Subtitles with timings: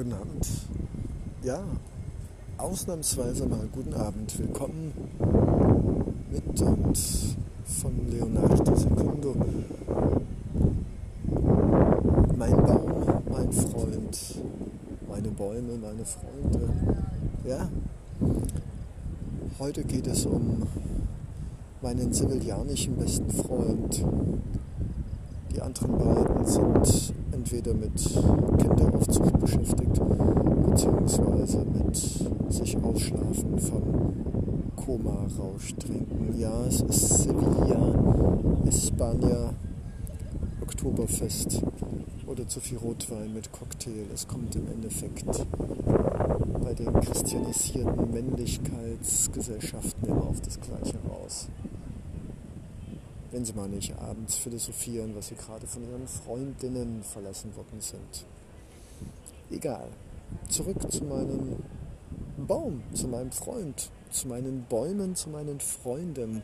[0.00, 0.48] Guten Abend.
[1.42, 1.62] Ja,
[2.56, 4.38] ausnahmsweise mal guten Abend.
[4.38, 4.94] Willkommen
[6.30, 6.98] mit und
[7.64, 9.36] von Leonardo Secundo.
[12.34, 14.42] Mein Baum, mein Freund,
[15.06, 16.70] meine Bäume, meine Freunde.
[17.46, 17.68] Ja,
[19.58, 20.66] heute geht es um
[21.82, 24.02] meinen sevilianischen besten Freund.
[25.54, 27.96] Die anderen beiden sind entweder mit
[28.58, 30.00] Kinderaufzucht beschäftigt,
[30.66, 31.96] beziehungsweise mit
[32.52, 33.82] sich ausschlafen von
[34.76, 36.38] Koma-Rausch trinken.
[36.38, 37.94] Ja, es ist Sevilla,
[38.66, 39.54] Espanja,
[40.62, 41.62] Oktoberfest
[42.26, 44.06] oder zu viel Rotwein mit Cocktail.
[44.14, 45.46] Es kommt im Endeffekt
[46.62, 51.48] bei den christianisierten Männlichkeitsgesellschaften immer auf das Gleiche raus
[53.30, 58.26] wenn sie mal nicht abends philosophieren, was sie gerade von ihren Freundinnen verlassen worden sind.
[59.50, 59.88] Egal.
[60.48, 61.56] Zurück zu meinem
[62.36, 66.42] Baum, zu meinem Freund, zu meinen Bäumen, zu meinen Freunden.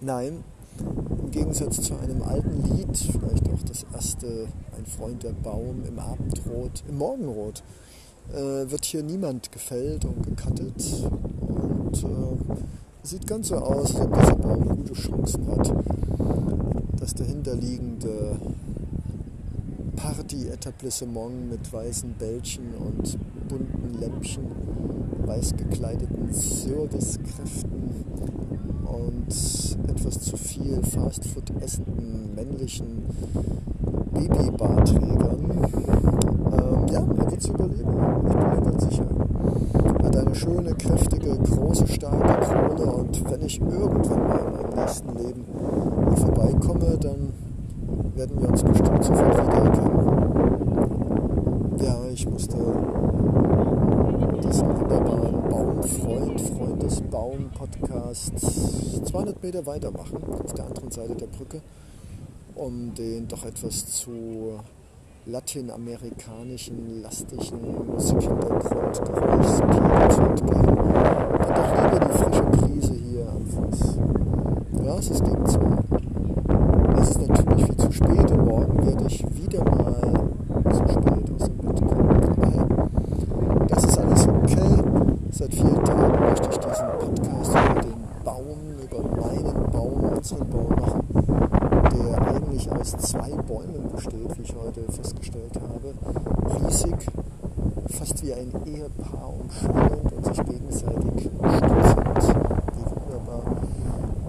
[0.00, 0.44] Nein,
[0.78, 5.98] im Gegensatz zu einem alten Lied, vielleicht auch das erste, ein Freund der Baum im
[5.98, 7.62] Abendrot, im Morgenrot,
[8.32, 11.10] äh, wird hier niemand gefällt und gekattet.
[11.40, 12.56] Und äh,
[13.06, 15.72] Sieht ganz so aus, als ob dieser Baum gute Chancen hat,
[16.98, 18.36] das dahinterliegende
[19.94, 23.16] Party-Etablissement mit weißen Bällchen und
[23.48, 24.46] bunten Lämpchen,
[25.24, 27.92] weiß gekleideten Servicekräften
[28.86, 33.04] und etwas zu viel Fastfood essenden männlichen
[34.14, 35.68] Babybarträgern.
[36.50, 37.92] Ähm, ja, er wird es überleben.
[38.26, 39.06] Ich bin mir ganz sicher
[40.36, 45.44] schöne, kräftige, große, starke Krone und wenn ich irgendwann mal in meinem nächsten Leben
[46.08, 47.32] hier vorbeikomme, dann
[48.14, 50.16] werden wir uns bestimmt sofort wiedererkennen.
[51.78, 52.56] Ja, ich musste
[54.44, 58.38] diesen wunderbaren Baumfreund, Freundesbaum-Podcast
[59.06, 61.62] 200 Meter weitermachen, auf der anderen Seite der Brücke,
[62.54, 64.60] um den doch etwas zu
[65.26, 70.76] lateinamerikanischen, lastigen Musikhintergrund Geräuschspegel zu entgehen.
[70.76, 73.98] Dann doch lieber die frische Krise hier am Fuß.
[74.84, 75.78] Ja, es ist gegen zwei.
[77.00, 80.30] Es ist natürlich viel zu spät und morgen werde ich wieder mal
[80.72, 82.88] zu spät aus dem Bett kommen.
[83.50, 84.82] Aber das ist alles okay.
[85.30, 90.65] Seit vier Tagen möchte ich diesen Podcast über den Baum, über meinen Baum, unseren Baum
[92.86, 95.92] aus zwei Bäumen besteht, wie ich heute festgestellt habe.
[96.64, 96.94] Riesig,
[97.88, 102.34] fast wie ein Ehepaar umschlingend und sich gegenseitig stützend.
[102.76, 103.42] Wie wunderbar.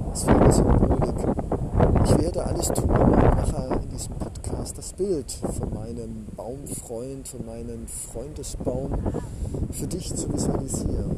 [0.10, 1.16] Was für eine Symbolik.
[2.06, 7.46] Ich werde alles tun, um nachher in diesem Podcast das Bild von meinem Baumfreund, von
[7.46, 8.92] meinem Freundesbaum
[9.70, 11.12] für dich zu visualisieren.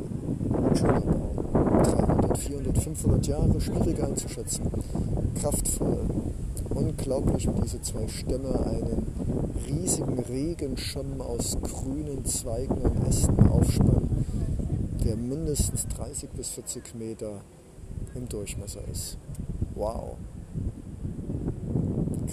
[0.69, 1.83] Ein schöner Baum.
[1.83, 4.69] 300, 400, 500 Jahre, schwierig einzuschätzen.
[5.39, 5.99] Kraftvoll,
[6.79, 9.07] unglaublich, wie diese zwei Stämme einen
[9.67, 14.25] riesigen Regenschirm aus grünen Zweigen und Ästen aufspannen,
[15.03, 17.41] der mindestens 30 bis 40 Meter
[18.15, 19.17] im Durchmesser ist.
[19.75, 20.15] Wow.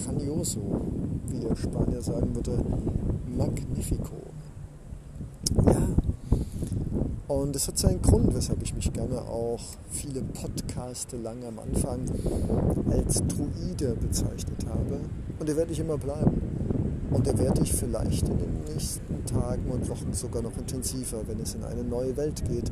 [0.05, 0.81] Grandioso,
[1.29, 2.63] wie der Spanier sagen würde,
[3.37, 4.17] magnifico.
[5.65, 5.89] Ja,
[7.29, 9.61] und es hat seinen Grund, weshalb ich mich gerne auch
[9.91, 12.03] viele Podcaste lang am Anfang
[12.91, 15.01] als Druide bezeichnet habe.
[15.39, 16.41] Und der werde ich immer bleiben.
[17.11, 21.41] Und der werde ich vielleicht in den nächsten Tagen und Wochen sogar noch intensiver, wenn
[21.41, 22.71] es in eine neue Welt geht.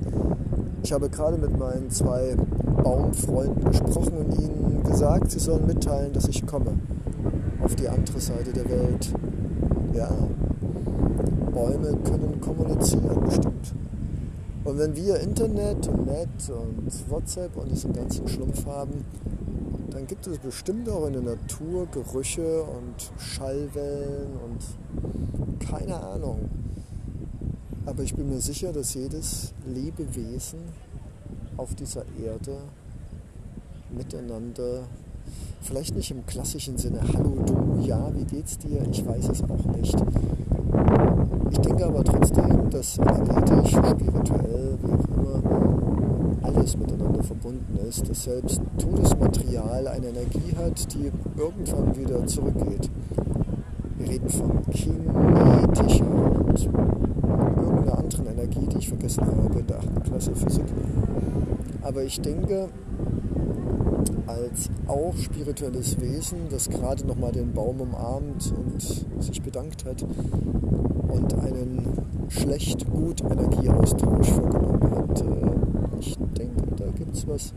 [0.82, 2.36] Ich habe gerade mit meinen zwei
[2.82, 6.74] Baumfreunden gesprochen und ihnen gesagt, sie sollen mitteilen, dass ich komme.
[7.62, 9.12] Auf die andere Seite der Welt.
[9.94, 10.10] Ja,
[11.52, 13.74] Bäume können kommunizieren, bestimmt.
[14.64, 19.04] Und wenn wir Internet und Net und WhatsApp und diesen ganzen Schlumpf haben,
[19.90, 26.48] dann gibt es bestimmt auch in der Natur Gerüche und Schallwellen und keine Ahnung.
[27.84, 30.60] Aber ich bin mir sicher, dass jedes Lebewesen
[31.58, 32.56] auf dieser Erde
[33.90, 34.84] miteinander,
[35.60, 38.82] vielleicht nicht im klassischen Sinne, hallo du, ja, wie geht's dir?
[38.90, 39.96] Ich weiß es auch nicht.
[41.50, 45.42] Ich denke aber trotzdem, dass energetisch, spirituell, wie auch immer,
[46.42, 52.90] alles miteinander verbunden ist, dass selbst totes Material eine Energie hat, die irgendwann wieder zurückgeht.
[53.98, 56.68] Wir reden von kinetischer und
[57.56, 60.04] irgendeiner anderen Energie, die ich vergessen habe in der 8.
[60.04, 60.66] Klasse Physik.
[61.82, 62.68] Aber ich denke,
[64.26, 68.82] als auch spirituelles Wesen, das gerade nochmal den Baum umarmt und
[69.22, 71.88] sich bedankt hat und einen
[72.28, 75.20] schlecht-gut-Energieaustausch vorgenommen hat.
[75.20, 75.24] Äh,
[76.00, 77.54] ich denke, da gibt es was,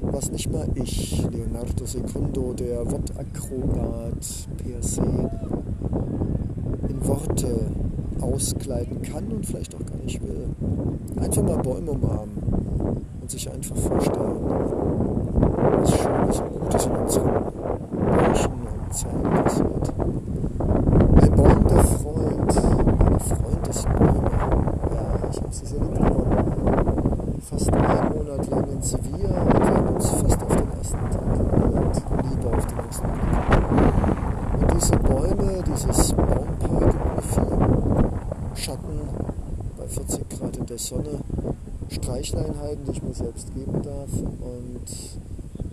[0.00, 5.30] was nicht mal ich, Leonardo Secundo, der Wortakrobat per se,
[6.88, 7.70] in Worte
[8.20, 10.48] auskleiden kann und vielleicht auch gar nicht will.
[11.20, 12.42] Einfach mal Bäume umarmen
[13.20, 17.30] und sich einfach vorstellen, was Schönes und Gutes in unserem
[18.16, 19.86] Menschen und Sein passiert.
[21.20, 22.52] Ein Baum der Freund,
[23.06, 24.30] eine Freundesbäume.
[24.92, 26.02] Ja, ich habe sie sehr lieb.
[27.48, 31.26] Fast einen Monat lang in Sevilla und wir haben uns fast auf den ersten Tag
[31.34, 32.02] kennengelernt.
[32.22, 33.32] Liebe auf den ersten Blick.
[34.60, 38.10] Und diese Bäume, dieses Baumpark ohne
[38.54, 38.98] Schatten
[39.78, 41.20] bei 40 Grad in der Sonne,
[41.88, 44.61] Streichleinheiten, die ich mir selbst geben darf und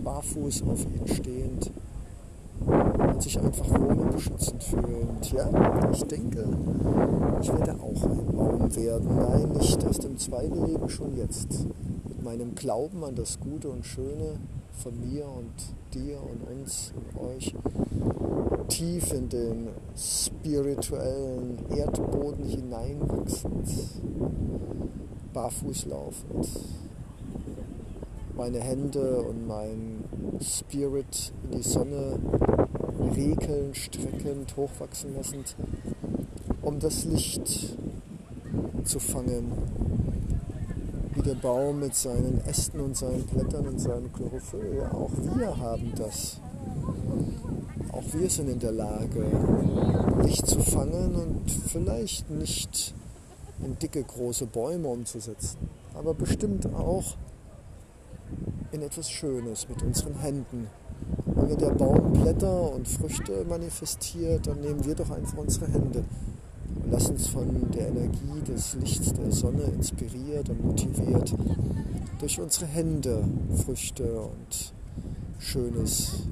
[0.02, 1.70] barfuß auf ihnen stehend
[2.66, 5.32] und sich einfach wohl und beschützend fühlend.
[5.32, 6.44] Ja, ich denke,
[7.40, 9.16] ich werde auch ein Baum werden.
[9.16, 11.66] Nein, nicht erst im zweiten Leben, schon jetzt.
[12.06, 14.38] Mit meinem Glauben an das Gute und Schöne
[14.72, 15.52] von mir und
[15.94, 17.54] dir und uns und euch
[18.68, 23.68] tief in den spirituellen Erdboden hineinwachsend
[25.32, 26.48] barfuß laufend.
[28.40, 30.02] Meine Hände und mein
[30.40, 32.18] Spirit in die Sonne
[33.14, 35.54] regeln, streckend, hochwachsen lassend,
[36.62, 37.76] um das Licht
[38.84, 39.52] zu fangen,
[41.14, 44.88] wie der Baum mit seinen Ästen und seinen Blättern und seinem Chlorophyll.
[44.90, 46.40] Auch wir haben das.
[47.92, 49.22] Auch wir sind in der Lage,
[50.22, 52.94] Licht zu fangen und vielleicht nicht
[53.62, 55.58] in dicke, große Bäume umzusetzen,
[55.92, 57.16] aber bestimmt auch
[58.72, 60.68] in etwas Schönes mit unseren Händen.
[61.26, 66.04] Wenn der Baum Blätter und Früchte manifestiert, dann nehmen wir doch einfach unsere Hände
[66.82, 71.34] und lassen uns von der Energie des Lichts der Sonne inspiriert und motiviert
[72.20, 73.24] durch unsere Hände
[73.64, 74.72] Früchte und
[75.38, 76.28] Schönes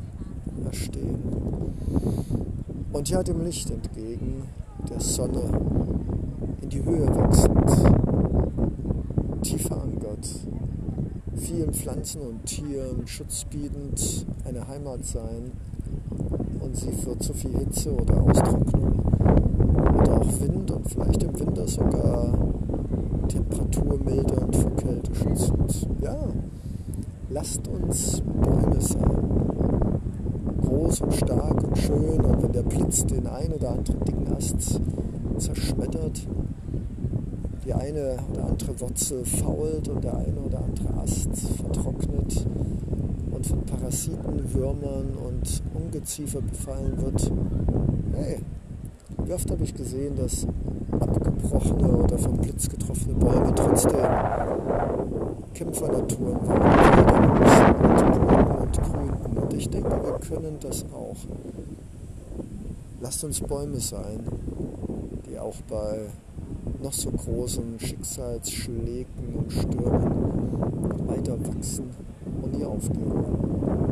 [0.65, 1.23] erstehen.
[2.93, 4.45] Und ja, dem Licht entgegen,
[4.89, 5.43] der Sonne,
[6.63, 7.71] in die Höhe wachsend,
[9.43, 10.29] tief verankert,
[11.39, 15.53] vielen Pflanzen und Tieren Schutz bietend eine Heimat sein
[16.61, 19.01] und sie für zu viel Hitze oder Austrocknung
[20.01, 22.33] oder auch Wind und vielleicht im Winter sogar
[23.29, 25.89] Temperatur mildernd vor Kälte schützend.
[26.03, 26.17] Ja,
[27.31, 29.71] lasst uns Bäume sein.
[30.63, 34.81] Groß und stark und schön und wenn der Blitz den einen oder anderen dicken Ast
[35.39, 36.27] zerschmettert,
[37.69, 41.29] die eine oder andere Wurzel fault und der eine oder andere Ast
[41.61, 42.47] vertrocknet
[43.31, 47.31] und von Parasiten, Würmern und Ungeziefer befallen wird.
[48.15, 48.39] Hey,
[49.23, 50.47] wie oft habe ich gesehen, dass
[50.99, 54.01] abgebrochene oder vom Blitz getroffene Bäume trotzdem
[55.53, 56.63] Kämpfernaturen waren,
[58.63, 59.39] und grünten.
[59.43, 61.17] Und ich denke, wir können das auch.
[63.03, 64.21] Lasst uns Bäume sein,
[65.29, 66.07] die auch bei
[66.83, 71.91] noch so großen Schicksalsschlägen und Stürmen weiter wachsen
[72.43, 73.88] und nie aufgeben